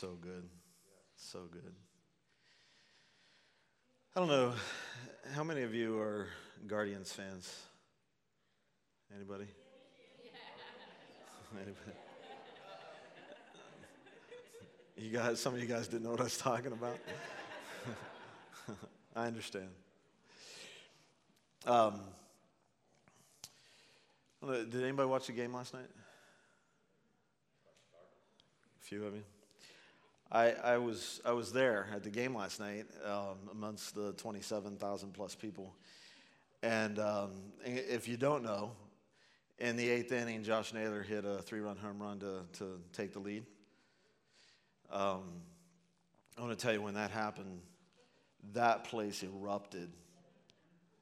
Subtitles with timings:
[0.00, 0.48] So good.
[1.16, 1.74] So good.
[4.14, 4.52] I don't know.
[5.34, 6.28] How many of you are
[6.68, 7.52] Guardians fans?
[9.12, 9.46] Anybody?
[11.52, 11.74] Anybody?
[14.96, 16.98] You guys, some of you guys didn't know what I was talking about.
[19.16, 19.70] I understand.
[21.66, 22.02] Um,
[24.46, 25.90] did anybody watch the game last night?
[28.80, 29.24] A few of you.
[30.30, 35.12] I, I was I was there at the game last night um, amongst the 27,000
[35.14, 35.74] plus people,
[36.62, 37.30] and um,
[37.64, 38.72] if you don't know,
[39.58, 43.20] in the eighth inning, Josh Naylor hit a three-run home run to to take the
[43.20, 43.46] lead.
[44.92, 45.22] Um,
[46.36, 47.60] I want to tell you when that happened,
[48.52, 49.90] that place erupted.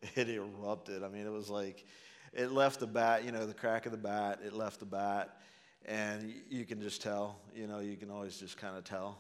[0.15, 1.03] It erupted.
[1.03, 1.85] I mean, it was like
[2.33, 5.41] it left the bat, you know, the crack of the bat, it left the bat,
[5.87, 9.19] and you can just tell, you know, you can always just kind of tell.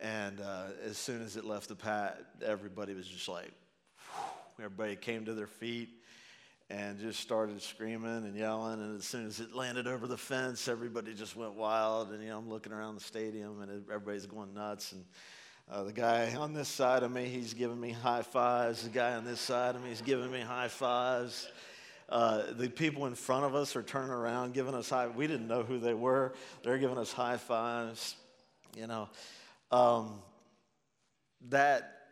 [0.00, 3.52] And uh, as soon as it left the pat, everybody was just like,
[4.14, 5.90] whew, everybody came to their feet
[6.70, 8.80] and just started screaming and yelling.
[8.80, 12.10] And as soon as it landed over the fence, everybody just went wild.
[12.10, 14.92] And, you know, I'm looking around the stadium and everybody's going nuts.
[14.92, 15.04] And
[15.70, 18.82] uh, the guy on this side of me, he's giving me high fives.
[18.82, 21.48] The guy on this side of me, he's giving me high fives.
[22.12, 25.06] Uh, the people in front of us are turning around, giving us high.
[25.06, 26.34] We didn't know who they were.
[26.62, 28.16] They're giving us high fives.
[28.76, 29.08] You know,
[29.70, 30.20] um,
[31.48, 32.02] that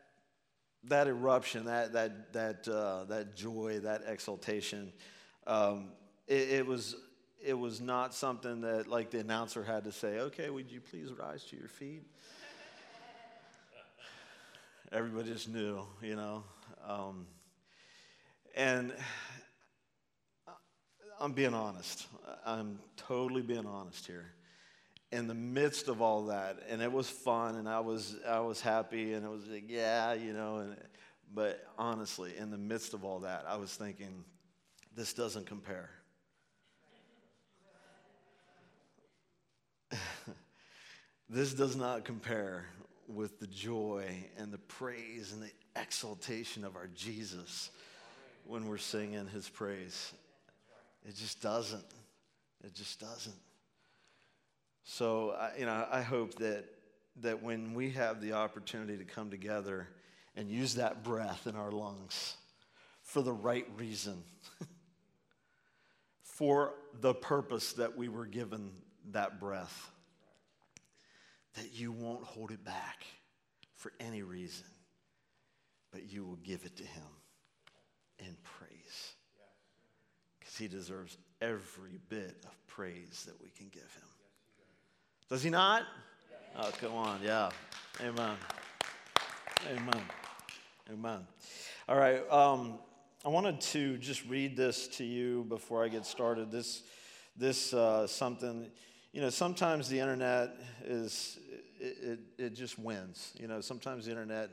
[0.84, 4.91] that eruption, that that that uh, that joy, that exultation,
[5.47, 5.89] um,
[6.27, 6.97] it, it, was
[7.45, 10.21] it was not something that like the announcer had to say.
[10.21, 12.05] Okay, would you please rise to your feet?
[14.93, 16.43] Everybody just knew, you know,
[16.89, 17.27] um,
[18.55, 18.95] and
[21.21, 22.07] I'm being honest.
[22.47, 24.33] I'm totally being honest here.
[25.13, 28.61] In the midst of all that, and it was fun, and I was I was
[28.61, 30.59] happy, and it was like, yeah, you know.
[30.59, 30.77] And,
[31.35, 34.25] but honestly, in the midst of all that, I was thinking,
[34.97, 35.91] this doesn't compare.
[41.28, 42.67] this does not compare
[43.09, 44.06] with the joy
[44.39, 45.50] and the praise and the
[45.81, 47.71] exaltation of our Jesus
[48.47, 50.12] when we're singing his praise.
[51.06, 51.84] It just doesn't.
[52.65, 53.37] It just doesn't.
[54.84, 56.65] So, you know, I hope that,
[57.21, 59.88] that when we have the opportunity to come together
[60.37, 62.37] and use that breath in our lungs
[63.03, 64.22] for the right reason,
[66.22, 68.71] for the purpose that we were given
[69.12, 69.91] that breath,
[71.55, 73.05] that you won't hold it back
[73.77, 74.67] for any reason,
[75.93, 77.03] but you will give it to Him
[78.19, 79.15] in praise
[80.60, 84.09] he deserves every bit of praise that we can give him.
[85.28, 85.82] Does he not?
[86.56, 87.21] Oh, come on.
[87.22, 87.50] Yeah.
[88.00, 88.37] Amen.
[89.70, 90.03] Amen.
[90.93, 91.26] Amen.
[91.88, 92.28] All right.
[92.31, 92.78] Um,
[93.25, 96.50] I wanted to just read this to you before I get started.
[96.50, 96.82] This,
[97.37, 98.70] this uh, something,
[99.12, 101.38] you know, sometimes the internet is,
[101.78, 103.32] it, it, it just wins.
[103.38, 104.50] You know, sometimes the internet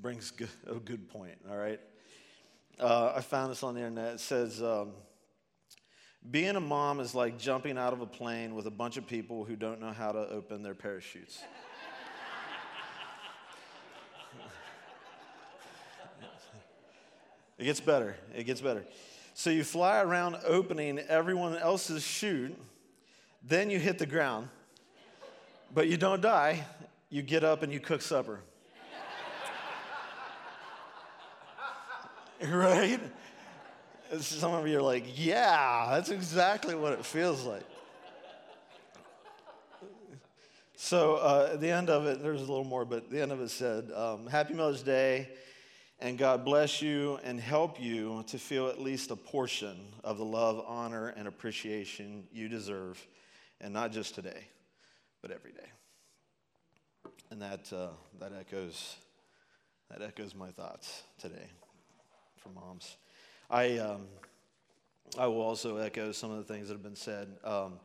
[0.00, 1.80] brings good, a good point, all right?
[2.78, 4.14] Uh, I found this on the internet.
[4.14, 4.92] It says, um,
[6.30, 9.44] being a mom is like jumping out of a plane with a bunch of people
[9.44, 11.42] who don't know how to open their parachutes.
[17.58, 18.16] it gets better.
[18.34, 18.84] It gets better.
[19.34, 22.56] So you fly around opening everyone else's chute,
[23.42, 24.48] then you hit the ground,
[25.72, 26.66] but you don't die.
[27.08, 28.40] You get up and you cook supper.
[32.48, 33.00] right?
[34.20, 37.64] Some of you are like, yeah, that's exactly what it feels like.
[40.76, 43.40] So uh, at the end of it, there's a little more, but the end of
[43.40, 45.28] it said, um, Happy Mother's Day,
[45.98, 50.24] and God bless you and help you to feel at least a portion of the
[50.24, 53.04] love, honor, and appreciation you deserve,
[53.60, 54.46] and not just today,
[55.20, 55.68] but every day.
[57.30, 57.88] And that, uh,
[58.20, 58.96] that, echoes,
[59.90, 61.50] that echoes my thoughts today
[62.36, 62.96] for moms.
[63.50, 64.02] I, um,
[65.18, 67.28] I will also echo some of the things that have been said.
[67.42, 67.80] Um,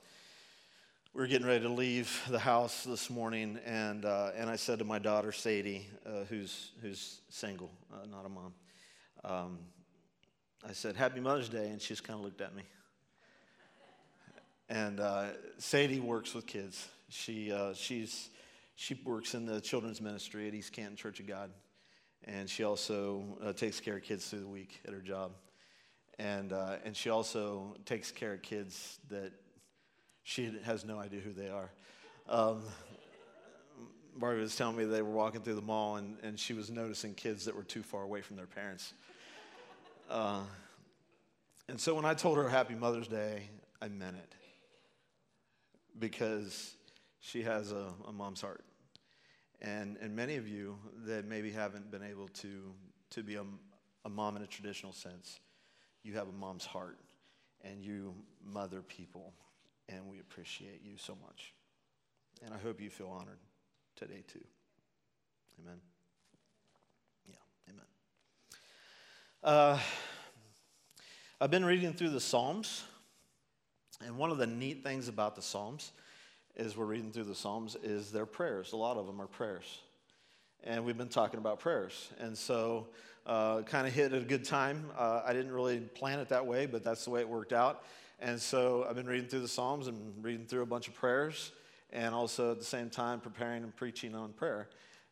[1.14, 4.80] we were getting ready to leave the house this morning, and, uh, and I said
[4.80, 8.54] to my daughter, Sadie, uh, who's, who's single, uh, not a mom,
[9.24, 9.60] um,
[10.68, 12.64] I said, Happy Mother's Day, and she just kind of looked at me.
[14.68, 15.28] And uh,
[15.60, 16.90] Sadie works with kids.
[17.08, 18.32] She, uh, she's,
[18.76, 21.52] she works in the children's ministry at East Canton Church of God,
[22.26, 25.32] and she also uh, takes care of kids through the week at her job
[26.20, 29.32] and uh, and she also takes care of kids that
[30.24, 31.72] she has no idea who they are.
[32.30, 32.64] Um,
[34.16, 37.14] Barbie was telling me they were walking through the mall and, and she was noticing
[37.16, 38.94] kids that were too far away from their parents.
[40.10, 40.42] Uh,
[41.68, 43.50] and so when I told her Happy Mother's Day,
[43.82, 44.36] I meant it
[45.98, 46.76] because
[47.20, 48.64] she has a, a mom's heart.
[49.62, 52.74] And, and many of you that maybe haven't been able to,
[53.12, 53.44] to be a,
[54.06, 55.40] a mom in a traditional sense,
[56.04, 57.00] you have a mom's heart
[57.64, 58.14] and you
[58.46, 59.34] mother people,
[59.88, 61.54] and we appreciate you so much.
[62.46, 63.40] And I hope you feel honored
[63.96, 64.44] today too.
[65.62, 65.80] Amen.
[67.28, 67.36] Yeah,
[67.70, 67.86] amen.
[69.44, 69.80] Uh,
[71.40, 72.84] I've been reading through the Psalms,
[74.06, 75.92] and one of the neat things about the Psalms
[76.58, 78.74] as we're reading through the Psalms is their prayers.
[78.74, 79.80] A lot of them are prayers.
[80.66, 82.10] And we've been talking about prayers.
[82.20, 82.88] And so,
[83.26, 84.86] uh, kind of hit at a good time.
[84.98, 87.84] Uh, I didn't really plan it that way, but that's the way it worked out.
[88.22, 91.52] And so, I've been reading through the Psalms and reading through a bunch of prayers,
[91.92, 94.70] and also at the same time preparing and preaching on prayer.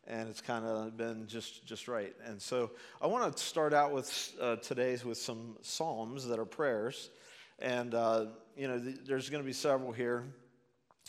[0.08, 2.16] And it's kind of been just, just right.
[2.26, 2.72] And so,
[3.02, 7.10] I want to start out with uh, today's with some Psalms that are prayers.
[7.60, 10.24] And, uh, you know, th- there's going to be several here.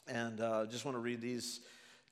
[0.09, 1.61] And uh, just want to read these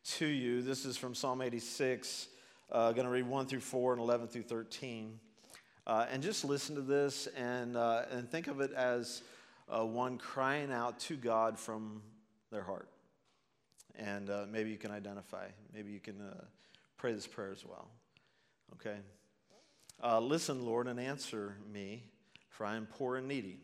[0.05, 0.63] to you.
[0.63, 2.29] This is from Psalm 86.
[2.71, 5.19] Uh, going to read 1 through 4 and 11 through 13.
[5.87, 9.23] Uh, and just listen to this and, uh, and think of it as
[9.69, 12.03] uh, one crying out to God from
[12.51, 12.89] their heart.
[13.99, 15.47] And uh, maybe you can identify.
[15.75, 16.45] Maybe you can uh,
[16.97, 17.89] pray this prayer as well.
[18.75, 18.97] Okay?
[20.23, 22.05] listen, Lord, and answer me,
[22.49, 23.59] for I am poor and needy.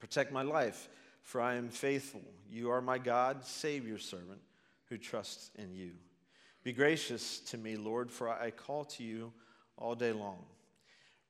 [0.00, 0.88] Protect my life
[1.22, 2.22] for I am faithful.
[2.50, 4.40] You are my God, save your servant
[4.88, 5.92] who trusts in you.
[6.64, 9.32] Be gracious to me, Lord, for I call to you
[9.76, 10.44] all day long.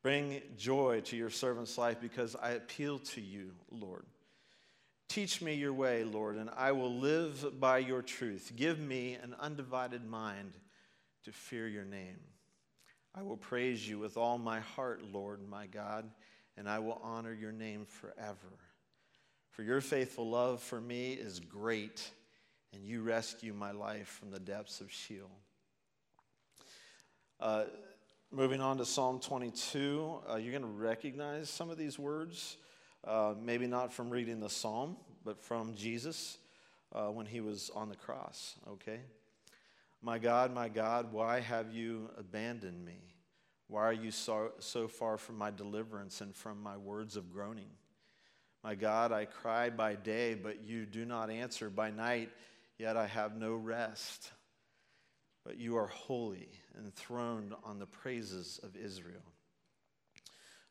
[0.03, 4.07] Bring joy to your servant's life because I appeal to you, Lord.
[5.09, 8.53] Teach me your way, Lord, and I will live by your truth.
[8.57, 10.53] Give me an undivided mind
[11.25, 12.19] to fear your name.
[13.15, 16.11] I will praise you with all my heart, Lord, my God,
[16.57, 18.59] and I will honor your name forever.
[19.51, 22.11] For your faithful love for me is great,
[22.73, 25.31] and you rescue my life from the depths of Sheol.
[27.41, 27.65] Uh,
[28.31, 32.57] moving on to Psalm 22, uh, you're going to recognize some of these words,
[33.07, 36.39] uh, maybe not from reading the psalm, but from Jesus
[36.93, 39.01] uh, when he was on the cross, okay?
[40.03, 43.01] My God, my God, why have you abandoned me?
[43.69, 47.69] Why are you so, so far from my deliverance and from my words of groaning?
[48.65, 51.71] My God, I cry by day, but you do not answer.
[51.71, 52.31] By night,
[52.79, 54.31] yet I have no rest.
[55.45, 56.49] But you are holy,
[56.79, 59.23] enthroned on the praises of Israel.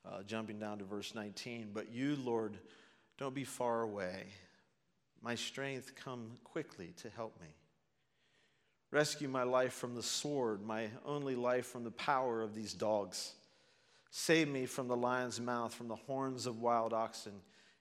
[0.05, 1.71] Uh, jumping down to verse 19.
[1.73, 2.57] But you, Lord,
[3.17, 4.25] don't be far away.
[5.21, 7.47] My strength come quickly to help me.
[8.91, 13.33] Rescue my life from the sword, my only life from the power of these dogs.
[14.11, 17.33] Save me from the lion's mouth, from the horns of wild oxen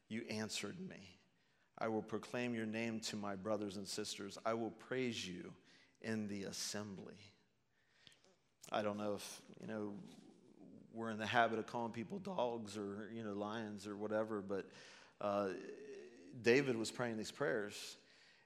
[0.09, 1.16] you answered me.
[1.79, 4.39] I will proclaim your name to my brothers and sisters.
[4.47, 5.53] I will praise you
[6.01, 7.15] in the assembly.
[8.73, 9.93] I don't know if, you know,
[10.95, 14.67] we're in the habit of calling people dogs or, you know, lions or whatever, but
[15.21, 15.49] uh,
[16.43, 17.97] David was praying these prayers.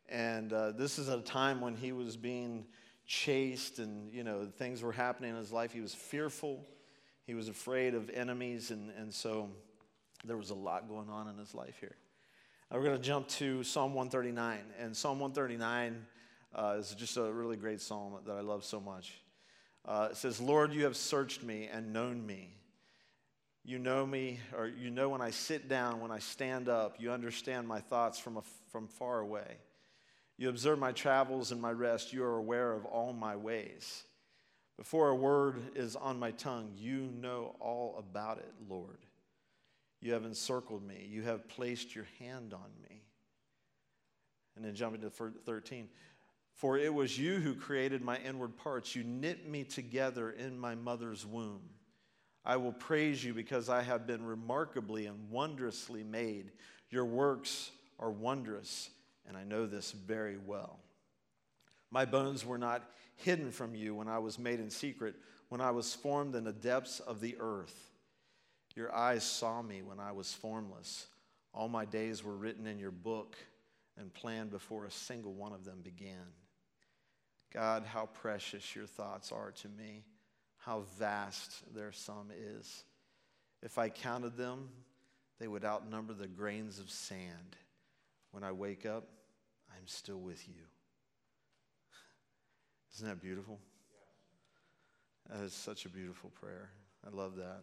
[0.08, 2.66] And uh, this is at a time when he was being
[3.06, 5.72] chased and, you know, things were happening in his life.
[5.72, 6.66] He was fearful,
[7.26, 8.72] he was afraid of enemies.
[8.72, 9.50] And, and so,
[10.24, 11.96] there was a lot going on in his life here.
[12.70, 14.60] Now we're going to jump to Psalm 139.
[14.78, 16.06] And Psalm 139
[16.54, 19.20] uh, is just a really great psalm that I love so much.
[19.84, 22.54] Uh, it says, Lord, you have searched me and known me.
[23.64, 26.94] You know me, or you know when I sit down, when I stand up.
[27.00, 29.56] You understand my thoughts from, a, from far away.
[30.38, 32.12] You observe my travels and my rest.
[32.12, 34.04] You are aware of all my ways.
[34.78, 38.98] Before a word is on my tongue, you know all about it, Lord.
[40.00, 41.06] You have encircled me.
[41.10, 43.02] You have placed your hand on me.
[44.56, 45.88] And then jumping to 13.
[46.54, 48.94] For it was you who created my inward parts.
[48.94, 51.62] You knit me together in my mother's womb.
[52.44, 56.52] I will praise you because I have been remarkably and wondrously made.
[56.90, 58.90] Your works are wondrous,
[59.28, 60.80] and I know this very well.
[61.90, 65.16] My bones were not hidden from you when I was made in secret,
[65.50, 67.89] when I was formed in the depths of the earth.
[68.76, 71.06] Your eyes saw me when I was formless.
[71.52, 73.36] All my days were written in your book
[73.98, 76.32] and planned before a single one of them began.
[77.52, 80.04] God, how precious your thoughts are to me,
[80.58, 82.84] how vast their sum is.
[83.62, 84.68] If I counted them,
[85.40, 87.56] they would outnumber the grains of sand.
[88.30, 89.08] When I wake up,
[89.76, 90.62] I'm still with you.
[92.94, 93.58] Isn't that beautiful?
[95.28, 96.70] That is such a beautiful prayer.
[97.06, 97.62] I love that.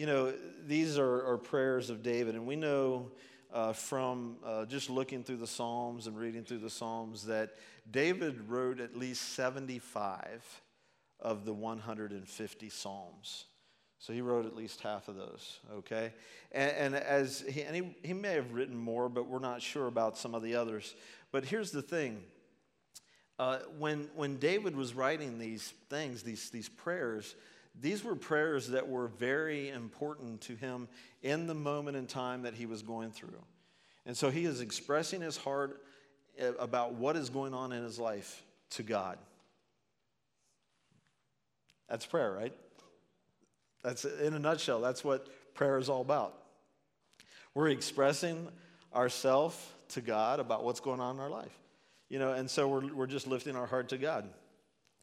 [0.00, 0.32] You know,
[0.66, 3.10] these are, are prayers of David, and we know
[3.52, 7.50] uh, from uh, just looking through the Psalms and reading through the Psalms that
[7.90, 10.62] David wrote at least 75
[11.20, 13.44] of the 150 Psalms.
[13.98, 16.14] So he wrote at least half of those, okay?
[16.50, 19.86] And, and as he, and he, he may have written more, but we're not sure
[19.86, 20.94] about some of the others.
[21.30, 22.22] But here's the thing
[23.38, 27.34] uh, when, when David was writing these things, these, these prayers,
[27.80, 30.88] these were prayers that were very important to him
[31.22, 33.42] in the moment in time that he was going through.
[34.06, 35.82] And so he is expressing his heart
[36.40, 39.18] uh, about what is going on in his life to God.
[41.88, 42.54] That's prayer, right?
[43.82, 46.34] That's in a nutshell, that's what prayer is all about.
[47.54, 48.48] We're expressing
[48.94, 49.56] ourselves
[49.88, 51.56] to God about what's going on in our life.
[52.08, 54.28] You know, and so we're, we're just lifting our heart to God.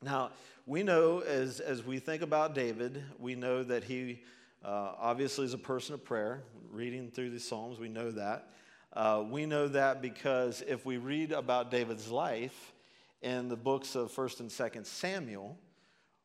[0.01, 0.31] Now,
[0.67, 4.21] we know as, as we think about David, we know that he
[4.65, 6.43] uh, obviously is a person of prayer.
[6.71, 8.49] Reading through the Psalms, we know that.
[8.91, 12.73] Uh, we know that because if we read about David's life
[13.21, 15.57] in the books of 1st and 2nd Samuel,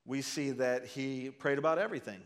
[0.04, 2.20] we see that he prayed about everything.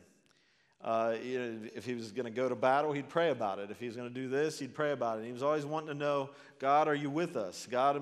[0.83, 3.71] Uh, you know, if he was going to go to battle, he'd pray about it.
[3.71, 5.27] If he was going to do this, he'd pray about it.
[5.27, 7.69] He was always wanting to know, God, are you with us?
[7.71, 8.01] God,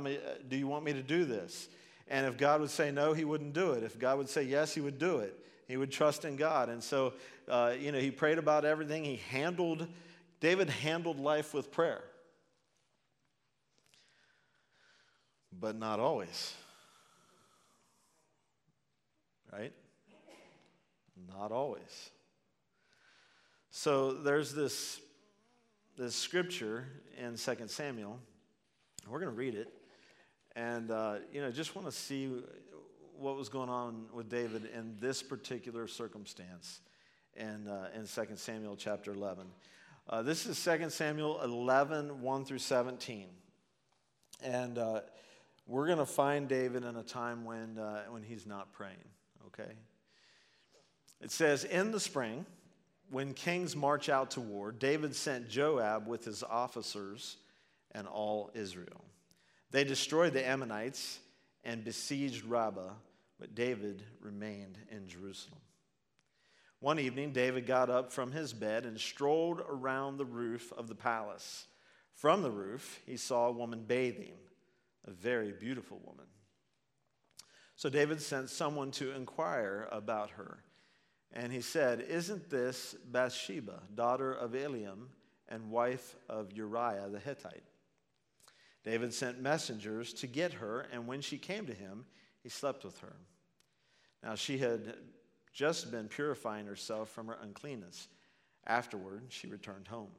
[0.48, 1.68] do you want me to do this?
[2.08, 3.82] And if God would say no, he wouldn't do it.
[3.82, 5.38] If God would say yes, he would do it.
[5.66, 6.68] He would trust in God.
[6.68, 7.14] And so,
[7.48, 9.04] uh, you know, he prayed about everything.
[9.04, 9.86] He handled,
[10.40, 12.04] David handled life with prayer.
[15.58, 16.52] But not always.
[19.50, 19.72] Right?
[21.28, 22.10] Not always.
[23.70, 25.00] So there's this,
[25.96, 26.86] this scripture
[27.18, 28.18] in 2 Samuel.
[29.08, 29.72] We're going to read it.
[30.56, 32.30] And, uh, you know, just want to see
[33.18, 36.80] what was going on with David in this particular circumstance
[37.36, 39.46] in, uh, in 2 Samuel chapter 11.
[40.08, 43.26] Uh, this is 2 Samuel 11, 1 through 17.
[44.42, 45.00] And uh,
[45.66, 48.96] we're going to find David in a time when, uh, when he's not praying,
[49.46, 49.72] okay?
[51.20, 52.44] It says, In the spring,
[53.10, 57.38] when kings march out to war, David sent Joab with his officers
[57.92, 59.04] and all Israel.
[59.74, 61.18] They destroyed the Ammonites
[61.64, 62.92] and besieged Rabbah,
[63.40, 65.58] but David remained in Jerusalem.
[66.78, 70.94] One evening, David got up from his bed and strolled around the roof of the
[70.94, 71.66] palace.
[72.14, 74.36] From the roof, he saw a woman bathing,
[75.08, 76.26] a very beautiful woman.
[77.74, 80.58] So David sent someone to inquire about her.
[81.32, 85.08] And he said, Isn't this Bathsheba, daughter of Eliam
[85.48, 87.64] and wife of Uriah the Hittite?
[88.84, 92.04] David sent messengers to get her, and when she came to him,
[92.42, 93.16] he slept with her.
[94.22, 94.94] Now she had
[95.52, 98.08] just been purifying herself from her uncleanness.
[98.66, 100.10] Afterward, she returned home.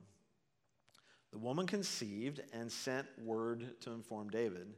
[1.32, 4.74] The woman conceived and sent word to inform David,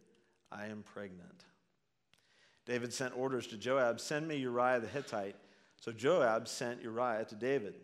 [0.52, 1.44] I am pregnant.
[2.66, 5.36] David sent orders to Joab, Send me Uriah the Hittite.
[5.80, 7.76] So Joab sent Uriah to David.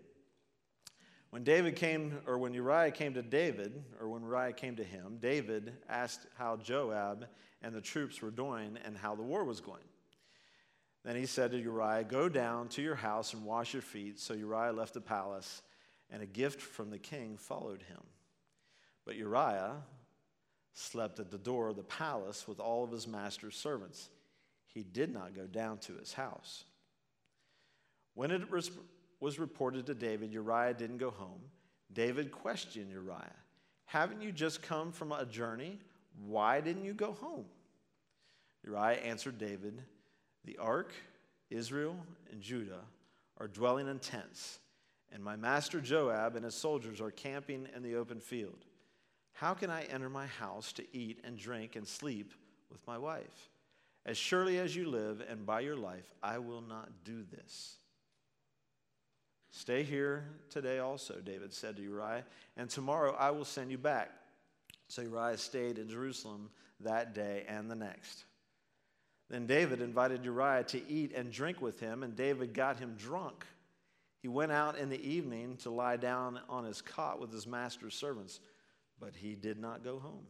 [1.33, 5.17] When David came, or when Uriah came to David, or when Uriah came to him,
[5.19, 7.25] David asked how Joab
[7.63, 9.81] and the troops were doing and how the war was going.
[11.03, 14.19] Then he said to Uriah, Go down to your house and wash your feet.
[14.19, 15.63] So Uriah left the palace,
[16.11, 18.03] and a gift from the king followed him.
[19.03, 19.77] But Uriah
[20.73, 24.11] slept at the door of the palace with all of his master's servants.
[24.67, 26.65] He did not go down to his house.
[28.13, 28.69] When it was
[29.23, 31.39] was reported to David, Uriah didn't go home.
[31.93, 33.31] David questioned Uriah
[33.85, 35.79] Haven't you just come from a journey?
[36.27, 37.45] Why didn't you go home?
[38.65, 39.81] Uriah answered David,
[40.43, 40.91] The ark,
[41.49, 41.95] Israel,
[42.31, 42.81] and Judah
[43.37, 44.59] are dwelling in tents,
[45.13, 48.65] and my master Joab and his soldiers are camping in the open field.
[49.31, 52.33] How can I enter my house to eat and drink and sleep
[52.69, 53.49] with my wife?
[54.05, 57.77] As surely as you live and by your life, I will not do this.
[59.55, 62.25] Stay here today also, David said to Uriah,
[62.57, 64.09] and tomorrow I will send you back.
[64.87, 68.25] So Uriah stayed in Jerusalem that day and the next.
[69.29, 73.45] Then David invited Uriah to eat and drink with him, and David got him drunk.
[74.23, 77.93] He went out in the evening to lie down on his cot with his master's
[77.93, 78.39] servants,
[78.99, 80.25] but he did not go home.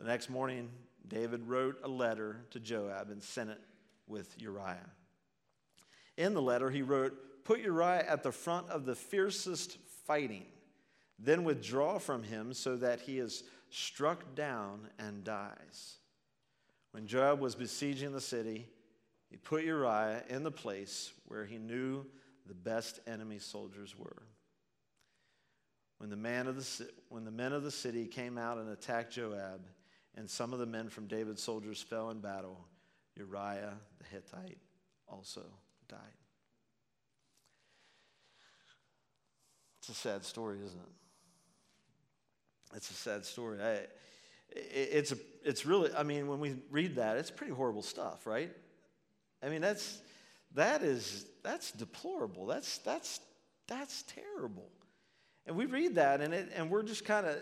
[0.00, 0.70] The next morning,
[1.06, 3.60] David wrote a letter to Joab and sent it
[4.06, 4.88] with Uriah.
[6.16, 7.14] In the letter, he wrote,
[7.44, 10.46] Put Uriah at the front of the fiercest fighting,
[11.18, 15.98] then withdraw from him so that he is struck down and dies.
[16.92, 18.66] When Joab was besieging the city,
[19.28, 22.06] he put Uriah in the place where he knew
[22.46, 24.22] the best enemy soldiers were.
[25.98, 29.12] When the, man of the, when the men of the city came out and attacked
[29.12, 29.66] Joab,
[30.16, 32.64] and some of the men from David's soldiers fell in battle,
[33.16, 34.58] Uriah the Hittite
[35.08, 35.42] also
[35.88, 35.98] died.
[39.86, 40.92] It's a sad story, isn't it?
[42.76, 43.58] It's a sad story.
[43.62, 43.80] I,
[44.48, 48.50] it's, a, it's really, I mean, when we read that, it's pretty horrible stuff, right?
[49.42, 50.00] I mean, that's,
[50.54, 52.46] that is, that's deplorable.
[52.46, 53.20] That's, that's,
[53.66, 54.70] that's terrible.
[55.44, 57.36] And we read that and, it, and we're just kind of,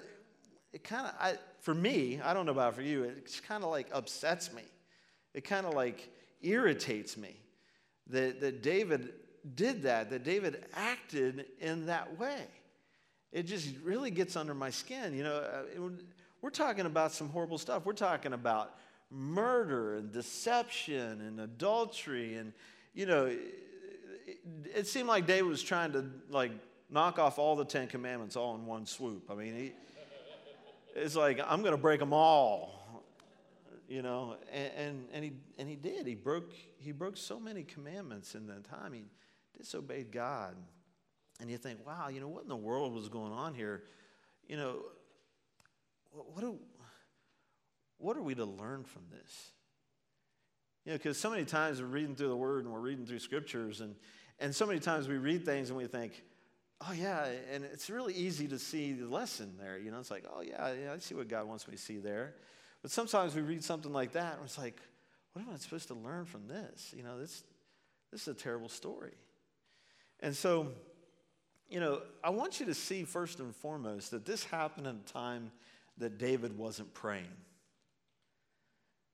[0.72, 3.70] it kind of, I, for me, I don't know about for you, it kind of
[3.70, 4.62] like upsets me.
[5.32, 7.36] It kind of like irritates me
[8.08, 9.12] that, that David
[9.54, 12.44] did that, that David acted in that way.
[13.32, 15.14] It just really gets under my skin.
[15.14, 15.88] You know, uh,
[16.40, 17.86] we're talking about some horrible stuff.
[17.86, 18.74] We're talking about
[19.12, 22.52] murder and deception and adultery and
[22.94, 23.38] you know it,
[24.74, 26.50] it, seemed like david was trying to like
[26.88, 29.72] knock off all the ten commandments all in one swoop i mean he,
[30.96, 33.04] it's like i'm going to break them all
[33.86, 37.62] you know and, and, and, he, and he did he broke he broke so many
[37.62, 39.02] commandments in that time he
[39.56, 40.56] disobeyed god
[41.40, 43.84] and you think wow you know what in the world was going on here
[44.48, 44.80] you know
[46.12, 46.58] what do,
[47.98, 49.52] what are we to learn from this?
[50.84, 53.20] You know, because so many times we're reading through the Word and we're reading through
[53.20, 53.94] scriptures, and,
[54.40, 56.22] and so many times we read things and we think,
[56.80, 59.78] oh, yeah, and it's really easy to see the lesson there.
[59.78, 61.98] You know, it's like, oh, yeah, yeah, I see what God wants me to see
[61.98, 62.34] there.
[62.82, 64.80] But sometimes we read something like that and it's like,
[65.32, 66.92] what am I supposed to learn from this?
[66.96, 67.44] You know, this,
[68.10, 69.12] this is a terrible story.
[70.22, 70.68] And so,
[71.68, 75.12] you know, I want you to see first and foremost that this happened in a
[75.12, 75.50] time
[75.98, 77.26] that David wasn't praying.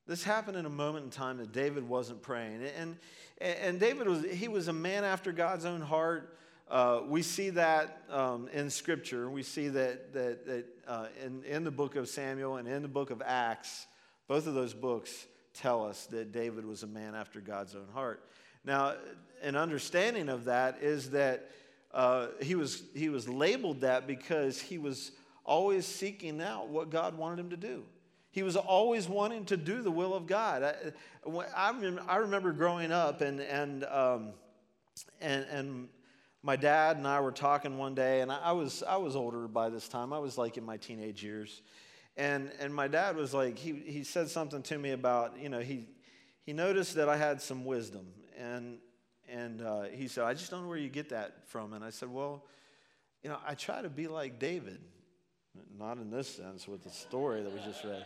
[0.06, 2.62] This happened in a moment in time that David wasn't praying.
[2.78, 2.96] And,
[3.40, 6.36] and David was, he was a man after God's own heart.
[6.70, 9.30] Uh, we see that um, in Scripture.
[9.30, 12.88] We see that, that, that uh, in, in the book of Samuel and in the
[12.88, 13.86] book of Acts,
[14.28, 15.26] both of those books
[15.58, 18.24] tell us that David was a man after God's own heart.
[18.64, 18.94] Now,
[19.42, 21.50] an understanding of that is that
[21.92, 25.12] uh, he, was, he was labeled that because he was
[25.44, 27.84] always seeking out what God wanted him to do.
[28.30, 30.62] He was always wanting to do the will of God.
[30.62, 31.72] I,
[32.06, 34.30] I, remember growing up, and, and, um,
[35.20, 35.88] and, and
[36.42, 39.70] my dad and I were talking one day, and I was, I was older by
[39.70, 40.12] this time.
[40.12, 41.62] I was like in my teenage years.
[42.18, 45.60] And, and my dad was like, he, he said something to me about, you know,
[45.60, 45.86] he,
[46.42, 48.08] he noticed that I had some wisdom.
[48.36, 48.78] And,
[49.28, 51.74] and uh, he said, I just don't know where you get that from.
[51.74, 52.44] And I said, well,
[53.22, 54.80] you know, I try to be like David.
[55.78, 58.04] Not in this sense with the story that we just read.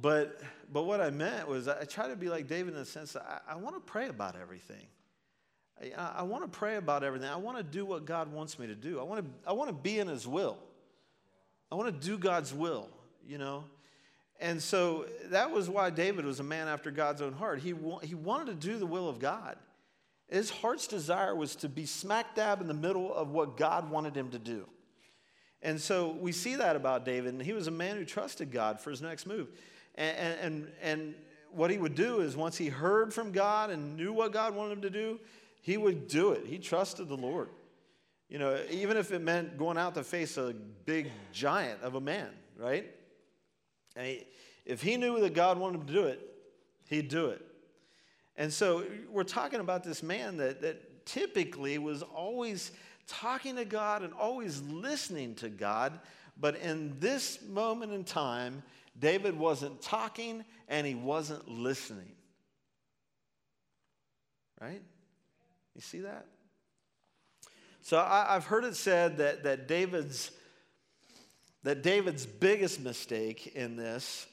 [0.00, 0.40] But,
[0.72, 3.42] but what I meant was I try to be like David in the sense that
[3.48, 4.86] I, I want to pray about everything.
[5.98, 7.28] I, I want to pray about everything.
[7.28, 9.00] I want to do what God wants me to do.
[9.00, 10.58] I want to, I want to be in His will.
[11.70, 12.88] I want to do God's will,
[13.26, 13.64] you know?
[14.40, 17.60] And so that was why David was a man after God's own heart.
[17.60, 19.56] He, he wanted to do the will of God.
[20.28, 24.16] His heart's desire was to be smack dab in the middle of what God wanted
[24.16, 24.66] him to do.
[25.62, 28.80] And so we see that about David, and he was a man who trusted God
[28.80, 29.48] for his next move.
[29.96, 31.14] And, and, and
[31.50, 34.72] what he would do is once he heard from God and knew what God wanted
[34.72, 35.20] him to do,
[35.60, 36.46] he would do it.
[36.46, 37.50] He trusted the Lord.
[38.30, 40.54] You know, even if it meant going out to face a
[40.86, 42.88] big giant of a man, right?
[43.96, 44.24] And he,
[44.64, 46.20] if he knew that God wanted him to do it,
[46.88, 47.44] he'd do it.
[48.36, 52.70] And so we're talking about this man that, that typically was always
[53.08, 55.98] talking to God and always listening to God.
[56.38, 58.62] But in this moment in time,
[58.96, 62.12] David wasn't talking and he wasn't listening.
[64.60, 64.82] Right?
[65.74, 66.26] You see that?
[67.90, 70.30] So I, have heard it said that, that David's
[71.64, 74.28] that David's biggest mistake in this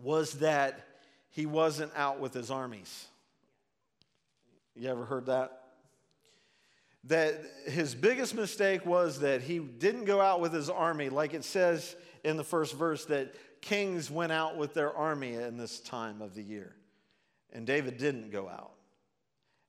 [0.00, 0.86] was that
[1.30, 3.08] he wasn't out with his armies.
[4.76, 5.64] You ever heard that?
[7.02, 11.42] that his biggest mistake was that he didn't go out with his army, like it
[11.42, 16.22] says in the first verse that kings went out with their army in this time
[16.22, 16.76] of the year.
[17.52, 18.70] And David didn't go out.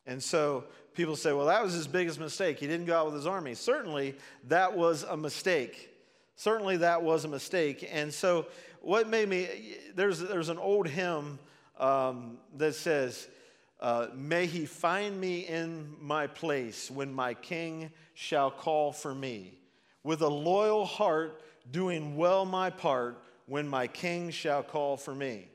[0.08, 0.64] And so
[0.98, 2.60] people say, well, that was his biggest mistake.
[2.60, 3.54] He didn't go out with his army.
[3.54, 4.16] Certainly,
[4.48, 5.94] that was a mistake.
[6.36, 7.88] Certainly, that was a mistake.
[7.92, 8.48] And so,
[8.82, 9.48] what made me,
[9.96, 11.38] there's, there's an old hymn
[11.80, 13.28] um, that says,
[13.80, 19.54] uh, may he find me in my place when my king shall call for me.
[20.04, 25.48] With a loyal heart, doing well my part when my king shall call for me.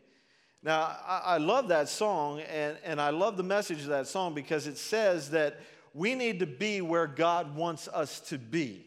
[0.62, 4.32] Now, I, I love that song, and, and I love the message of that song
[4.34, 5.60] because it says that
[5.92, 8.86] we need to be where God wants us to be,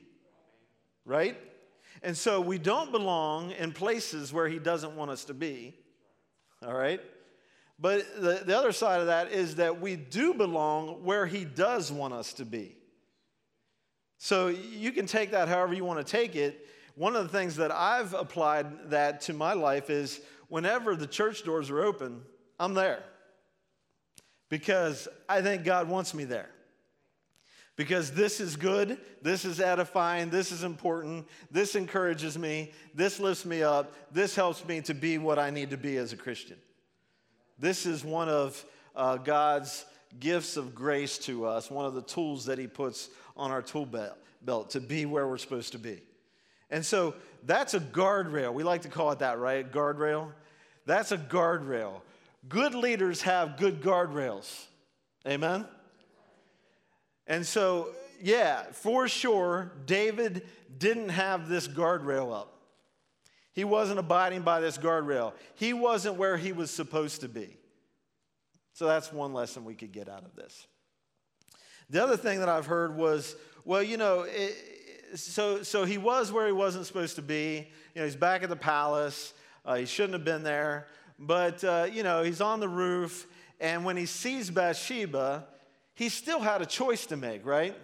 [1.04, 1.38] right?
[2.02, 5.76] And so we don't belong in places where He doesn't want us to be,
[6.66, 7.02] all right?
[7.78, 11.92] But the, the other side of that is that we do belong where He does
[11.92, 12.78] want us to be.
[14.18, 16.68] So you can take that however you want to take it.
[16.96, 21.44] One of the things that I've applied that to my life is whenever the church
[21.44, 22.22] doors are open,
[22.60, 23.04] I'm there.
[24.50, 26.50] Because I think God wants me there.
[27.76, 33.46] Because this is good, this is edifying, this is important, this encourages me, this lifts
[33.46, 36.58] me up, this helps me to be what I need to be as a Christian.
[37.60, 38.64] This is one of
[38.96, 39.86] uh, God's
[40.20, 43.86] gifts of grace to us, one of the tools that He puts on our tool
[43.86, 46.02] belt, belt to be where we're supposed to be.
[46.70, 47.14] And so
[47.46, 48.54] that's a guardrail.
[48.54, 49.70] We like to call it that, right?
[49.70, 50.32] Guardrail.
[50.86, 52.02] That's a guardrail.
[52.48, 54.66] Good leaders have good guardrails.
[55.28, 55.66] Amen?
[57.28, 57.90] And so,
[58.22, 60.44] yeah, for sure, David
[60.78, 62.52] didn't have this guardrail up.
[63.54, 65.34] He wasn't abiding by this guardrail.
[65.56, 67.58] He wasn't where he was supposed to be.
[68.74, 70.68] So that's one lesson we could get out of this.
[71.90, 74.75] The other thing that I've heard was, well, you know, it,
[75.14, 77.68] so, so he was where he wasn't supposed to be.
[77.94, 79.34] You know, he's back at the palace.
[79.66, 80.88] Uh, he shouldn't have been there.
[81.20, 83.28] But, uh, you know, he's on the roof.
[83.60, 85.46] And when he sees Bathsheba,
[85.94, 87.76] he still had a choice to make, right?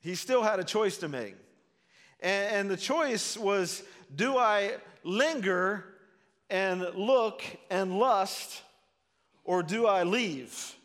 [0.00, 1.34] He still had a choice to make.
[2.20, 3.82] And, and the choice was
[4.14, 5.84] do I linger
[6.48, 8.62] and look and lust,
[9.44, 10.77] or do I leave?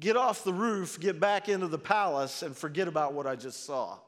[0.00, 3.66] Get off the roof, get back into the palace, and forget about what I just
[3.66, 3.98] saw.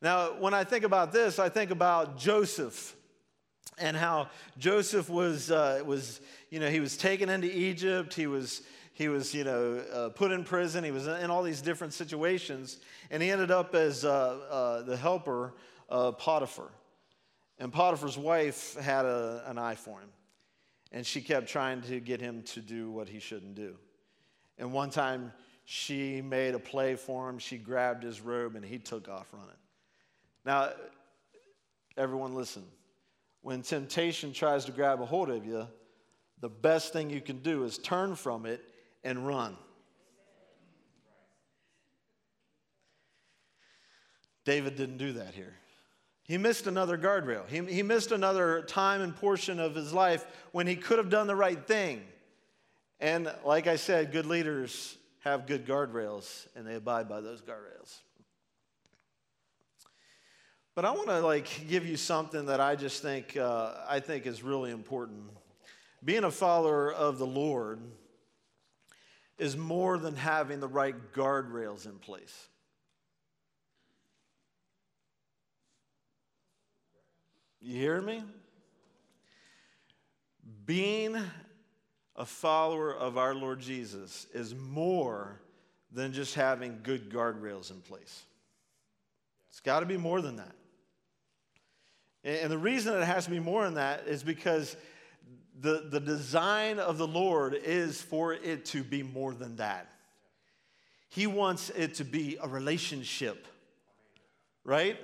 [0.00, 2.94] Now, when I think about this, I think about Joseph
[3.76, 8.14] and how Joseph was, uh, was you know, he was taken into Egypt.
[8.14, 10.84] He was, he was you know, uh, put in prison.
[10.84, 12.78] He was in all these different situations.
[13.10, 15.54] And he ended up as uh, uh the helper
[15.88, 16.70] of Potiphar.
[17.58, 20.10] And Potiphar's wife had a, an eye for him.
[20.92, 23.74] And she kept trying to get him to do what he shouldn't do.
[24.58, 25.32] And one time
[25.64, 27.38] she made a play for him.
[27.38, 29.50] She grabbed his robe and he took off running.
[30.44, 30.70] Now,
[31.96, 32.64] everyone listen.
[33.42, 35.66] When temptation tries to grab a hold of you,
[36.40, 38.62] the best thing you can do is turn from it
[39.04, 39.56] and run.
[44.44, 45.54] David didn't do that here.
[46.24, 47.46] He missed another guardrail.
[47.48, 51.26] He, he missed another time and portion of his life when he could have done
[51.26, 52.02] the right thing.
[53.00, 57.98] And like I said, good leaders have good guardrails and they abide by those guardrails.
[60.74, 64.26] But I want to like give you something that I just think uh, I think
[64.26, 65.24] is really important.
[66.04, 67.80] Being a follower of the Lord
[69.38, 72.48] is more than having the right guardrails in place.
[77.60, 78.22] You hear me?
[80.64, 81.16] Being
[82.18, 85.40] a follower of our Lord Jesus is more
[85.92, 88.24] than just having good guardrails in place.
[89.48, 90.54] It's got to be more than that.
[92.24, 94.76] And the reason it has to be more than that is because
[95.60, 99.88] the, the design of the Lord is for it to be more than that.
[101.08, 103.46] He wants it to be a relationship,
[104.64, 104.98] right?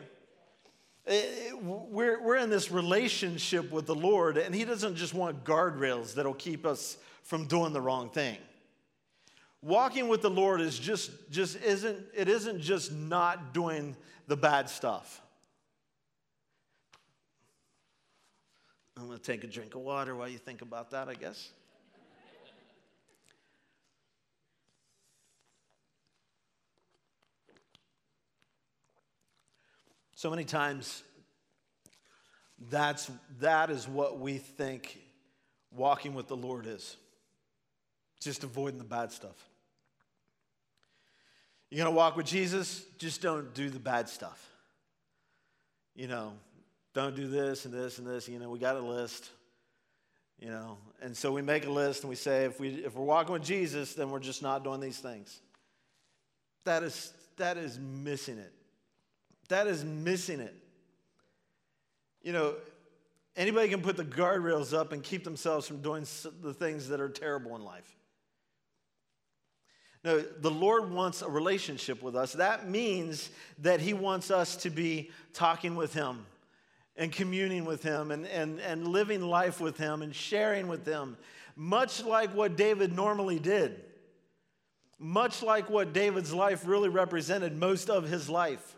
[1.06, 6.14] Eh, we're, we're in this relationship with the Lord, and He doesn't just want guardrails
[6.14, 8.38] that'll keep us from doing the wrong thing.
[9.60, 14.68] Walking with the Lord is just, just isn't, it isn't just not doing the bad
[14.68, 15.22] stuff.
[18.96, 21.50] I'm going to take a drink of water while you think about that, I guess.
[30.24, 31.02] So many times,
[32.70, 33.10] that's,
[33.40, 34.98] that is what we think
[35.70, 36.96] walking with the Lord is
[38.22, 39.36] just avoiding the bad stuff.
[41.68, 44.42] You're going to walk with Jesus, just don't do the bad stuff.
[45.94, 46.32] You know,
[46.94, 48.26] don't do this and this and this.
[48.26, 49.28] You know, we got a list.
[50.38, 53.04] You know, and so we make a list and we say if we if we're
[53.04, 55.38] walking with Jesus, then we're just not doing these things.
[56.64, 58.54] That is that is missing it.
[59.48, 60.54] That is missing it.
[62.22, 62.54] You know,
[63.36, 66.06] anybody can put the guardrails up and keep themselves from doing
[66.42, 67.94] the things that are terrible in life.
[70.04, 72.34] No, the Lord wants a relationship with us.
[72.34, 73.30] That means
[73.60, 76.26] that He wants us to be talking with Him
[76.96, 81.16] and communing with Him and, and, and living life with Him and sharing with Him,
[81.56, 83.80] much like what David normally did,
[84.98, 88.76] much like what David's life really represented most of his life.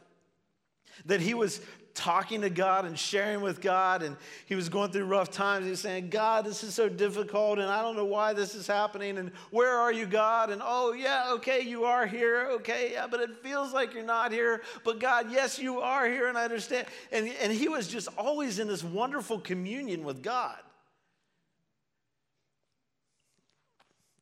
[1.04, 1.60] That he was
[1.96, 5.64] talking to God and sharing with God, and he was going through rough times.
[5.64, 8.66] He was saying, God, this is so difficult, and I don't know why this is
[8.66, 10.50] happening, and where are you, God?
[10.50, 14.30] And oh, yeah, okay, you are here, okay, yeah, but it feels like you're not
[14.30, 14.62] here.
[14.84, 16.86] But God, yes, you are here, and I understand.
[17.10, 20.58] And, and he was just always in this wonderful communion with God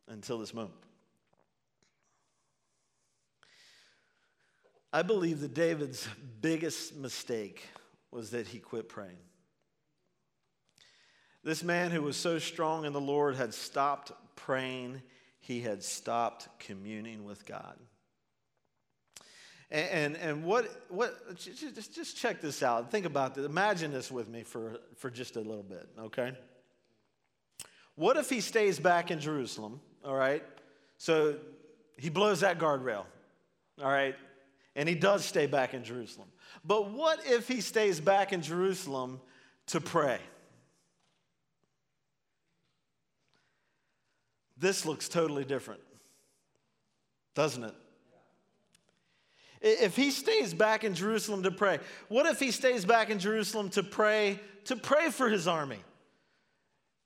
[0.09, 0.84] until this moment.
[4.95, 6.07] I believe that David's
[6.41, 7.67] biggest mistake
[8.13, 9.19] was that he quit praying.
[11.43, 15.03] This man who was so strong in the Lord had stopped praying,
[15.41, 17.77] he had stopped communing with God.
[19.69, 22.93] And, and, and what, what just, just check this out.
[22.93, 23.45] Think about this.
[23.45, 26.35] Imagine this with me for, for just a little bit, okay?
[27.97, 30.45] What if he stays back in Jerusalem, all right?
[30.99, 31.35] So
[31.97, 33.07] he blows that guardrail,
[33.83, 34.15] all right?
[34.77, 36.29] And he does stay back in Jerusalem.
[36.65, 39.21] But what if he stays back in Jerusalem
[39.67, 40.19] to pray?
[44.57, 45.81] This looks totally different,
[47.35, 47.75] doesn't it?
[49.61, 53.71] If he stays back in Jerusalem to pray, what if he stays back in Jerusalem
[53.71, 55.79] to pray to pray for his army?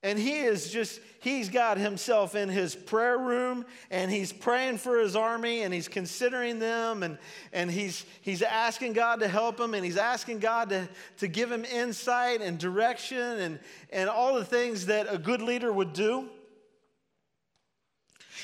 [0.02, 5.00] And he is just, he's got himself in his prayer room and he's praying for
[5.00, 7.18] his army and he's considering them and,
[7.52, 11.50] and he's, he's asking God to help him and he's asking God to, to give
[11.50, 13.58] him insight and direction and,
[13.90, 16.28] and all the things that a good leader would do.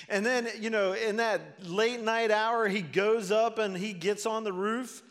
[0.08, 4.26] And then, you know, in that late night hour, he goes up and he gets
[4.26, 5.04] on the roof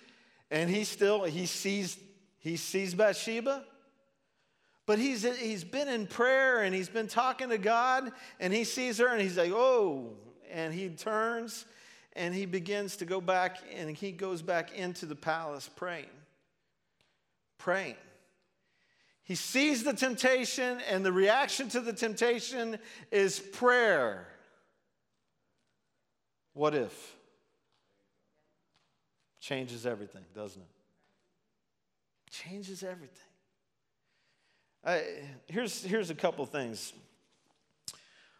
[0.51, 1.97] and he still, he sees,
[2.39, 3.63] he sees Bathsheba
[4.86, 8.98] but he's, he's been in prayer and he's been talking to God and he sees
[8.98, 10.12] her and he's like, oh,
[10.52, 11.65] and he turns
[12.15, 16.06] and he begins to go back and he goes back into the palace praying.
[17.58, 17.96] Praying.
[19.24, 22.78] He sees the temptation and the reaction to the temptation
[23.10, 24.28] is prayer.
[26.54, 27.15] What if?
[29.39, 30.67] Changes everything, doesn't it?
[32.32, 33.33] Changes everything.
[34.86, 35.04] I,
[35.48, 36.93] here's, here's a couple things.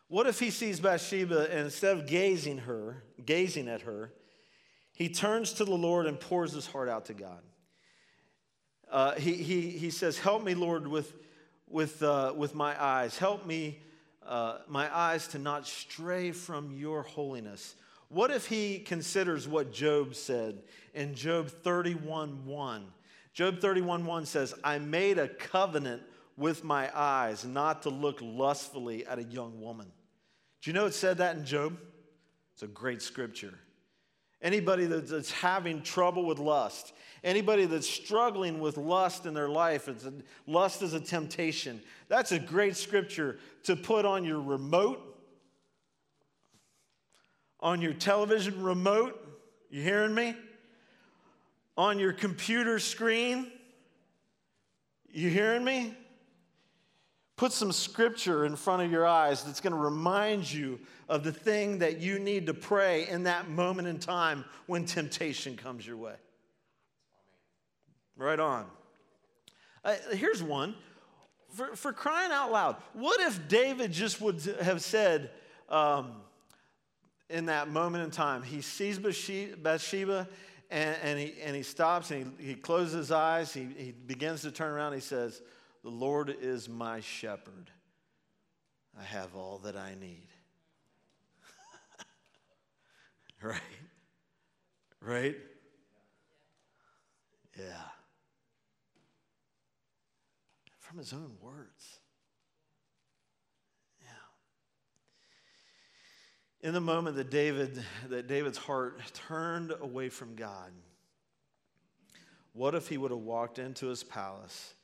[0.10, 4.12] What if he sees Bathsheba and instead of gazing her, gazing at her,
[4.94, 7.40] he turns to the Lord and pours his heart out to God.
[8.92, 11.14] Uh, he, he, he says, Help me, Lord, with,
[11.68, 13.18] with, uh, with my eyes.
[13.18, 13.80] Help me,
[14.24, 17.76] uh, my eyes, to not stray from your holiness.
[18.10, 20.62] What if he considers what Job said
[20.94, 22.86] in Job 31 1?
[23.34, 26.04] Job 31 1 says, I made a covenant
[26.38, 29.91] with my eyes, not to look lustfully at a young woman.
[30.62, 31.78] Do you know it said that in Job?
[32.54, 33.54] It's a great scripture.
[34.41, 36.93] Anybody that's having trouble with lust,
[37.24, 40.13] anybody that's struggling with lust in their life, it's a,
[40.48, 41.82] lust is a temptation.
[42.10, 45.02] That's a great scripture to put on your remote,
[47.62, 49.19] on your television remote.
[49.69, 50.36] You hearing me?
[51.78, 53.52] On your computer screen.
[55.10, 55.96] You hearing me?
[57.36, 61.32] Put some scripture in front of your eyes that's going to remind you of the
[61.32, 65.98] thing that you need to pray in that moment in time when temptation comes your
[65.98, 66.13] way.
[68.15, 68.65] Right on.
[69.84, 70.76] Uh, here's one.
[71.50, 75.30] For, for crying out loud, what if David just would have said
[75.69, 76.13] um,
[77.30, 80.28] in that moment in time, he sees Bathsheba
[80.72, 84.41] and, and, he, and he stops and he, he closes his eyes, he, he begins
[84.41, 85.43] to turn around, he says,
[85.84, 87.69] the Lord is my shepherd.
[89.00, 90.28] I have all that I need.
[93.41, 93.60] right?
[95.02, 95.36] Right?
[97.60, 97.65] Yeah.
[100.80, 102.00] From his own words.
[104.02, 104.08] Yeah.
[106.62, 110.72] In the moment that David that David's heart turned away from God,
[112.54, 114.76] what if he would have walked into his palace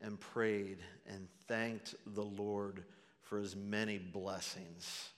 [0.00, 2.84] and prayed and thanked the Lord
[3.22, 5.10] for his many blessings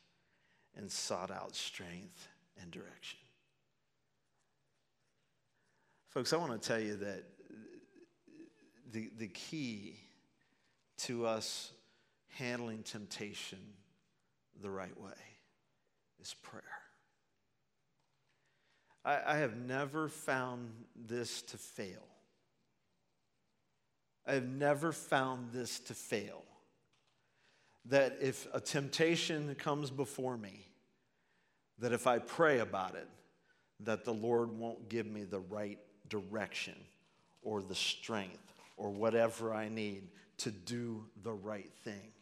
[0.76, 2.28] and sought out strength
[2.60, 3.18] and direction.
[6.08, 7.24] Folks, I want to tell you that
[8.92, 9.96] the, the key
[10.98, 11.72] to us
[12.30, 13.58] handling temptation
[14.62, 15.12] the right way
[16.20, 16.62] is prayer.
[19.04, 22.06] I, I have never found this to fail
[24.28, 26.44] I have never found this to fail.
[27.86, 30.66] That if a temptation comes before me,
[31.78, 33.08] that if I pray about it,
[33.80, 36.74] that the Lord won't give me the right direction
[37.42, 42.12] or the strength or whatever I need to do the right thing.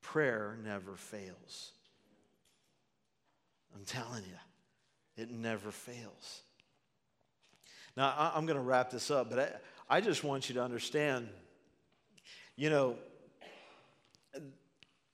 [0.00, 1.70] Prayer never fails.
[3.74, 6.42] I'm telling you, it never fails.
[7.96, 9.62] Now, I'm going to wrap this up, but
[9.92, 11.28] I, just want you to understand
[12.56, 12.96] you know,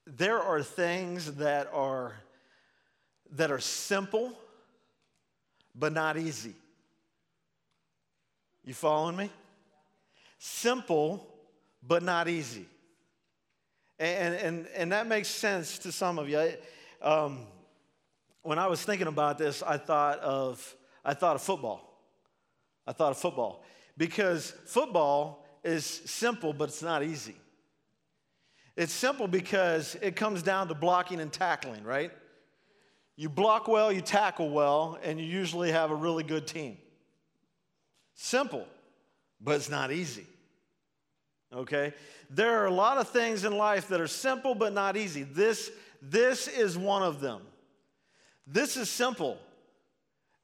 [0.07, 2.15] there are things that are
[3.35, 4.33] that are simple
[5.75, 6.55] but not easy.
[8.65, 9.31] You following me?
[10.39, 11.27] Simple
[11.83, 12.67] but not easy.
[13.99, 16.53] And, and, and that makes sense to some of you.
[17.03, 17.47] Um,
[18.43, 21.81] when I was thinking about this, I thought of, I thought of football.
[22.87, 23.65] I thought of football
[23.99, 27.35] because football is simple, but it's not easy.
[28.77, 32.13] It's simple because it comes down to blocking and tackling, right?
[33.17, 36.79] You block well, you tackle well, and you usually have a really good team.
[38.15, 38.67] Simple,
[39.41, 40.27] but it's not easy.
[41.53, 41.93] Okay?
[42.31, 45.25] There are a lot of things in life that are simple but not easy.
[45.25, 47.43] This, this is one of them.
[48.47, 49.39] This is simple.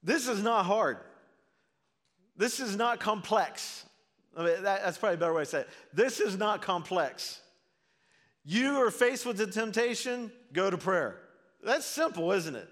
[0.03, 0.97] This is not hard.
[2.37, 3.85] This is not complex.
[4.35, 5.69] I mean, that, that's probably a better way to say it.
[5.93, 7.39] This is not complex.
[8.43, 11.19] You are faced with the temptation, go to prayer.
[11.63, 12.69] That's simple, isn't it?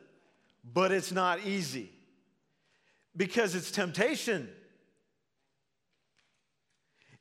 [0.73, 1.89] But it's not easy
[3.15, 4.49] because it's temptation.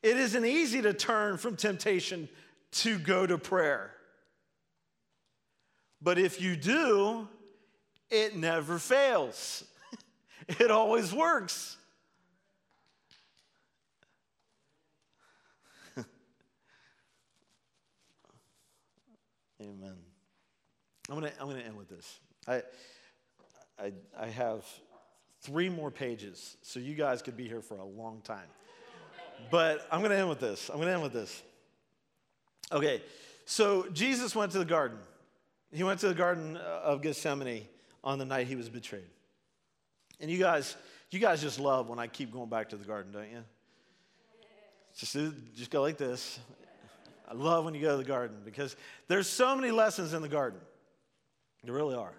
[0.02, 2.28] It isn't easy to turn from temptation
[2.72, 3.92] to go to prayer.
[6.00, 7.28] But if you do,
[8.10, 9.64] it never fails,
[10.48, 11.76] it always works.
[19.62, 19.94] Amen.
[21.08, 22.18] I'm going to I'm to end with this.
[22.48, 22.62] I,
[23.78, 24.64] I, I have
[25.40, 28.48] three more pages, so you guys could be here for a long time.
[29.50, 30.68] but I'm going to end with this.
[30.68, 31.42] I'm going to end with this.
[32.72, 33.02] Okay,
[33.44, 34.98] so Jesus went to the garden.
[35.72, 37.66] He went to the Garden of Gethsemane
[38.04, 39.08] on the night he was betrayed.
[40.20, 40.76] And you guys,
[41.10, 43.44] you guys just love when I keep going back to the garden, don't you?
[44.96, 45.16] Just,
[45.56, 46.38] just go like this.
[47.32, 48.76] I love when you go to the garden because
[49.08, 50.60] there's so many lessons in the garden.
[51.64, 52.12] There really are.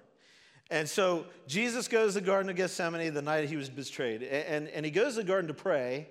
[0.72, 4.24] And so Jesus goes to the Garden of Gethsemane the night he was betrayed.
[4.24, 6.08] And, and he goes to the garden to pray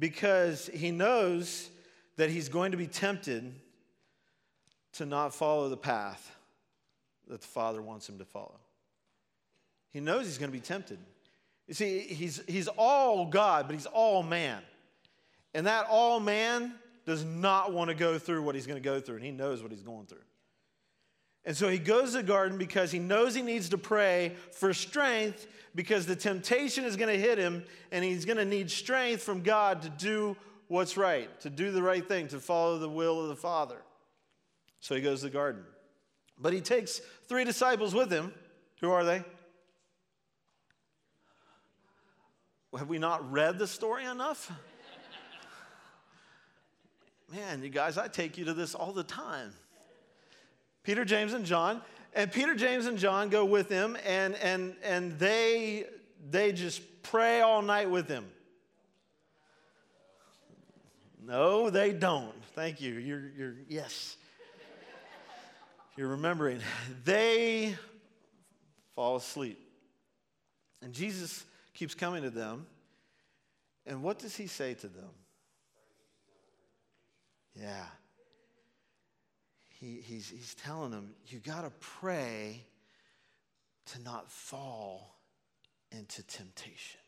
[0.00, 1.70] because he knows
[2.16, 3.54] that he's going to be tempted
[4.94, 6.34] to not follow the path
[7.28, 8.58] that the Father wants him to follow.
[9.90, 10.98] He knows he's going to be tempted.
[11.68, 14.60] You see, he's, he's all God, but he's all man.
[15.54, 16.74] And that all man
[17.06, 19.62] does not want to go through what he's going to go through, and he knows
[19.62, 20.18] what he's going through.
[21.44, 24.74] And so he goes to the garden because he knows he needs to pray for
[24.74, 29.22] strength because the temptation is going to hit him, and he's going to need strength
[29.22, 30.36] from God to do
[30.68, 33.78] what's right, to do the right thing, to follow the will of the Father.
[34.80, 35.62] So he goes to the garden.
[36.38, 38.32] But he takes three disciples with him.
[38.80, 39.22] Who are they?
[42.76, 44.50] Have we not read the story enough?
[47.32, 49.52] Man, you guys, I take you to this all the time.
[50.82, 51.80] Peter, James, and John.
[52.12, 55.86] And Peter, James, and John go with him, and, and, and they,
[56.28, 58.26] they just pray all night with him.
[61.24, 62.34] No, they don't.
[62.56, 62.94] Thank you.
[62.94, 64.16] You're, you're yes.
[65.96, 66.60] You're remembering.
[67.04, 67.76] They
[68.96, 69.60] fall asleep.
[70.82, 72.66] And Jesus keeps coming to them.
[73.86, 75.10] And what does he say to them?
[77.54, 77.84] Yeah.
[79.80, 82.64] He, he's, he's telling them, you got to pray
[83.86, 85.16] to not fall
[85.90, 87.00] into temptation.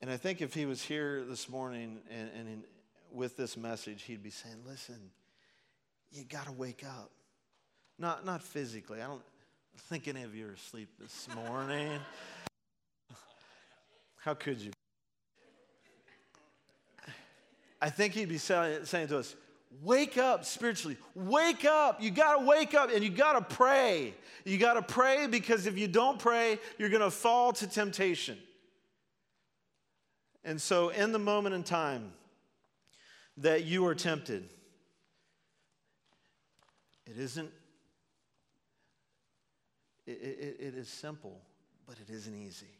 [0.00, 2.64] And I think if he was here this morning and, and in,
[3.12, 4.98] with this message, he'd be saying, listen,
[6.10, 7.10] you got to wake up.
[7.98, 9.00] Not, not physically.
[9.00, 9.22] I don't
[9.88, 11.90] think any of you are asleep this morning.
[14.16, 14.72] How could you?
[17.84, 19.36] I think he'd be saying to us,
[19.82, 20.96] Wake up spiritually.
[21.14, 22.00] Wake up.
[22.00, 24.14] You got to wake up and you got to pray.
[24.46, 28.38] You got to pray because if you don't pray, you're going to fall to temptation.
[30.44, 32.12] And so, in the moment in time
[33.38, 34.48] that you are tempted,
[37.04, 37.50] it isn't,
[40.06, 41.38] it, it, it is simple,
[41.86, 42.72] but it isn't easy.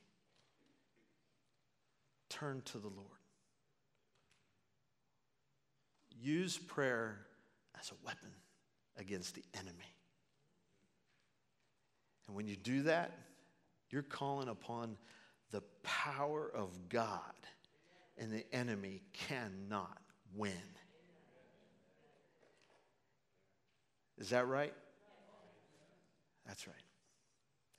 [2.30, 3.13] Turn to the Lord.
[6.24, 7.18] Use prayer
[7.78, 8.30] as a weapon
[8.96, 9.94] against the enemy.
[12.26, 13.12] And when you do that,
[13.90, 14.96] you're calling upon
[15.50, 17.20] the power of God,
[18.18, 19.98] and the enemy cannot
[20.34, 20.52] win.
[24.18, 24.74] Is that right?
[26.46, 26.76] That's right.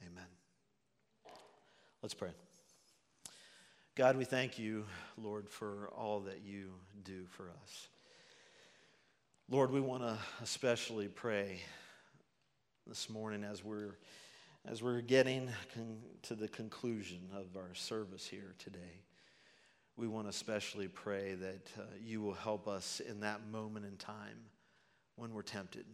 [0.05, 0.27] Amen.
[2.01, 2.31] Let's pray.
[3.95, 4.85] God, we thank you,
[5.17, 6.71] Lord, for all that you
[7.03, 7.87] do for us.
[9.47, 11.61] Lord, we want to especially pray
[12.87, 13.99] this morning as we're
[14.67, 19.03] as we're getting con- to the conclusion of our service here today.
[19.97, 23.97] We want to especially pray that uh, you will help us in that moment in
[23.97, 24.39] time
[25.15, 25.85] when we're tempted.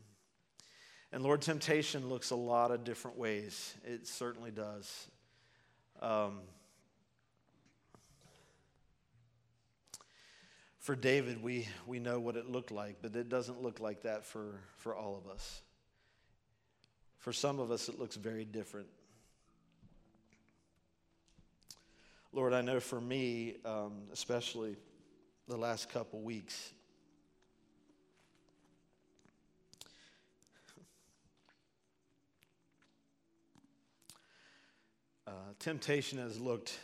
[1.12, 3.76] And Lord, temptation looks a lot of different ways.
[3.84, 5.10] It certainly does.
[6.02, 6.40] Um,
[10.82, 14.26] for David, we, we know what it looked like, but it doesn't look like that
[14.26, 15.62] for, for all of us.
[17.20, 18.88] For some of us, it looks very different.
[22.34, 24.76] Lord, I know for me, um, especially
[25.48, 26.74] the last couple weeks,
[35.28, 36.80] uh, temptation has looked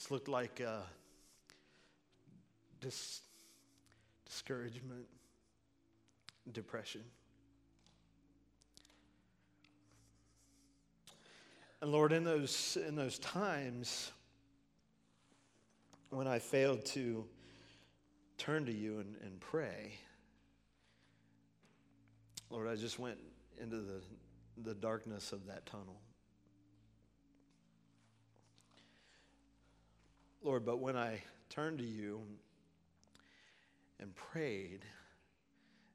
[0.00, 0.80] it's looked like uh,
[2.80, 3.20] dis-
[4.24, 5.04] discouragement,
[6.52, 7.02] depression.
[11.82, 14.10] And Lord, in those, in those times
[16.08, 17.26] when I failed to
[18.38, 19.98] turn to you and, and pray,
[22.48, 23.18] Lord, I just went
[23.60, 24.00] into the,
[24.62, 26.00] the darkness of that tunnel.
[30.42, 31.20] Lord, but when I
[31.50, 32.22] turned to you
[33.98, 34.80] and prayed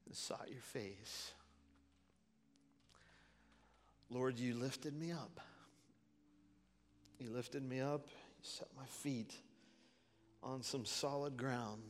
[0.06, 1.34] and sought your face,
[4.10, 5.40] Lord, you lifted me up.
[7.20, 9.34] You lifted me up, you set my feet
[10.44, 11.82] on some solid ground.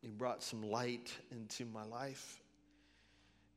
[0.00, 2.40] You brought some light into my life.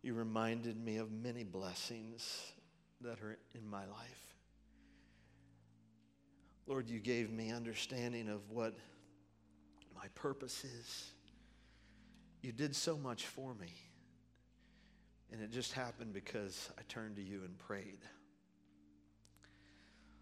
[0.02, 2.52] You reminded me of many blessings
[3.00, 4.33] that are in my life.
[6.66, 8.74] Lord, you gave me understanding of what
[9.96, 11.12] my purpose is.
[12.42, 13.74] You did so much for me.
[15.32, 18.00] And it just happened because I turned to you and prayed.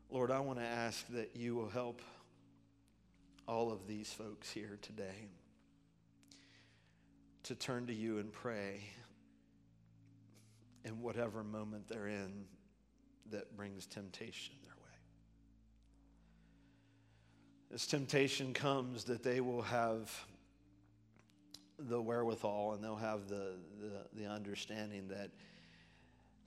[0.10, 2.02] Lord, I want to ask that you will help
[3.48, 5.30] all of these folks here today
[7.44, 8.82] to turn to you and pray
[10.86, 12.46] in whatever moment they're in
[13.30, 14.56] that brings temptation
[17.74, 20.12] as temptation comes, that they will have
[21.80, 25.32] the wherewithal and they'll have the, the, the, understanding that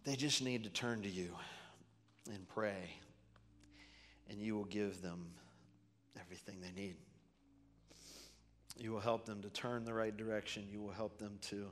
[0.04, 1.34] they just need to turn to you
[2.32, 2.90] and pray,
[4.28, 5.26] and you will give them
[6.20, 6.96] everything they need.
[8.76, 10.66] You will help them to turn the right direction.
[10.70, 11.66] You will help them to,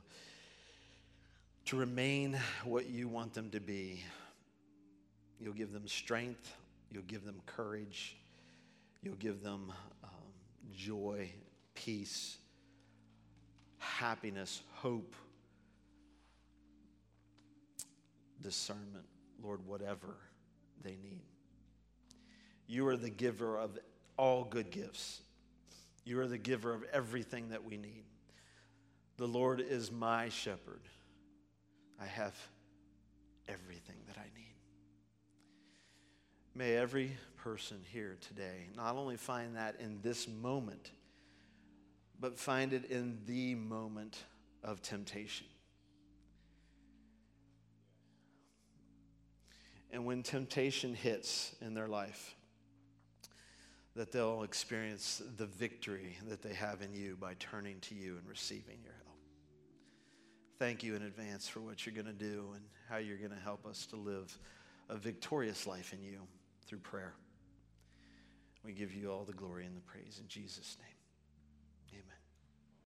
[1.67, 4.03] to remain what you want them to be.
[5.41, 6.55] You'll give them strength.
[6.91, 8.17] You'll give them courage.
[9.03, 9.73] You'll give them
[10.05, 10.11] um,
[10.73, 11.31] joy,
[11.75, 12.39] peace,
[13.79, 15.15] happiness, hope,
[18.41, 19.07] discernment,
[19.43, 20.17] Lord, whatever
[20.83, 21.23] they need.
[22.67, 23.79] You are the giver of
[24.17, 25.21] all good gifts.
[26.05, 28.05] You are the giver of everything that we need.
[29.17, 30.81] The Lord is my shepherd.
[32.01, 32.35] I have
[33.49, 34.55] everything that I need.
[36.55, 40.93] May every person here today not only find that in this moment,
[42.21, 44.23] but find it in the moment
[44.63, 45.47] of temptation.
[49.91, 52.37] And when temptation hits in their life,
[53.97, 58.27] that they'll experience the victory that they have in you by turning to you and
[58.27, 59.19] receiving your help.
[60.59, 63.45] Thank you in advance for what you're going to do and how you're going to
[63.45, 64.39] help us to live
[64.89, 66.21] a victorious life in you
[66.67, 67.15] through prayer.
[68.65, 71.02] We give you all the glory and the praise in Jesus' name.